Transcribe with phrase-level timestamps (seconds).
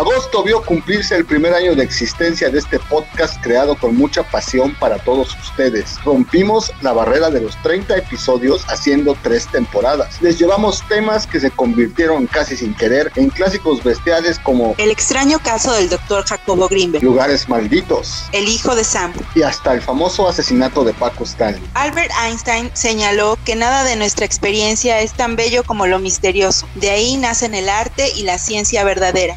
[0.00, 4.74] Agosto vio cumplirse el primer año de existencia de este podcast creado con mucha pasión
[4.80, 6.02] para todos ustedes.
[6.02, 10.16] Rompimos la barrera de los 30 episodios haciendo tres temporadas.
[10.22, 15.38] Les llevamos temas que se convirtieron casi sin querer en clásicos bestiales como El extraño
[15.38, 19.12] caso del doctor Jacobo Greenberg, Lugares Malditos El hijo de Sam.
[19.34, 21.62] y hasta el famoso asesinato de Paco Stanley.
[21.74, 26.66] Albert Einstein señaló que nada de nuestra experiencia es tan bello como lo misterioso.
[26.76, 29.36] De ahí nacen el arte y la ciencia verdadera.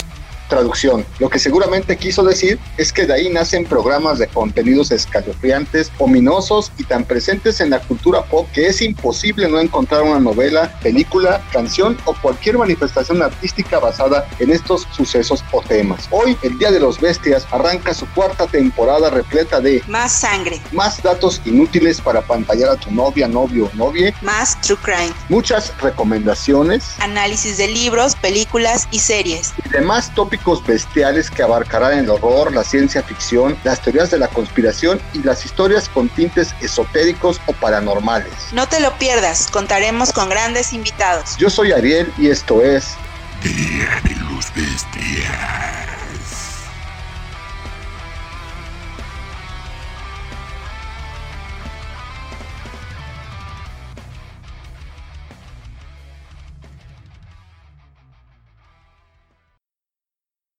[0.51, 1.05] Traducción.
[1.19, 6.73] Lo que seguramente quiso decir es que de ahí nacen programas de contenidos escalofriantes, ominosos
[6.77, 11.41] y tan presentes en la cultura pop que es imposible no encontrar una novela, película,
[11.53, 16.09] canción o cualquier manifestación artística basada en estos sucesos o temas.
[16.11, 21.01] Hoy, el Día de los Bestias arranca su cuarta temporada repleta de Más sangre, más
[21.01, 26.83] datos inútiles para pantallar a tu novia, novio o novie, más true crime, muchas recomendaciones
[26.99, 29.53] análisis de libros, películas y series.
[29.65, 34.27] y demás tópicos bestiales que abarcarán el horror, la ciencia ficción, las teorías de la
[34.27, 38.33] conspiración y las historias con tintes esotéricos o paranormales.
[38.51, 41.37] No te lo pierdas, contaremos con grandes invitados.
[41.37, 42.95] Yo soy Ariel y esto es
[43.43, 45.70] Día de.